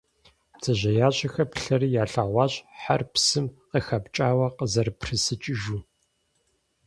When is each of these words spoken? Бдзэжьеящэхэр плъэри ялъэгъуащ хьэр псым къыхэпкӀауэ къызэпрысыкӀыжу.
Бдзэжьеящэхэр 0.57 1.47
плъэри 1.51 1.89
ялъэгъуащ 2.01 2.53
хьэр 2.79 3.01
псым 3.11 3.45
къыхэпкӀауэ 3.69 4.47
къызэпрысыкӀыжу. 4.57 5.79